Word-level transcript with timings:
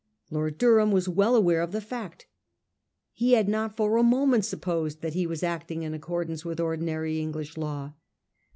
Lord 0.31 0.57
Durham 0.57 0.89
was 0.91 1.07
well 1.07 1.35
aware 1.35 1.61
of 1.61 1.73
the 1.73 1.79
fact. 1.79 2.25
He 3.13 3.33
had 3.33 3.47
not 3.47 3.77
for 3.77 3.97
a 3.97 4.01
moment 4.01 4.45
supposed 4.45 5.01
that 5.01 5.13
he 5.13 5.27
was 5.27 5.43
acting 5.43 5.83
in 5.83 5.93
accordance 5.93 6.43
with 6.43 6.59
ordinary 6.59 7.19
English 7.21 7.55
law. 7.55 7.93